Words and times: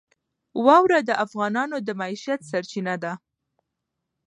واوره 0.65 0.99
د 1.09 1.11
افغانانو 1.25 1.77
د 1.87 1.89
معیشت 1.99 2.39
سرچینه 2.49 2.95
ده. 3.03 3.13